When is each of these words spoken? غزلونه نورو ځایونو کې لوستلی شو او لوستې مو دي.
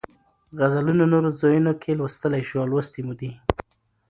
غزلونه 0.59 1.03
نورو 1.13 1.29
ځایونو 1.41 1.71
کې 1.81 1.91
لوستلی 1.99 2.43
شو 2.47 2.57
او 2.61 2.67
لوستې 2.71 3.01
مو 3.05 3.13
دي. 3.19 3.31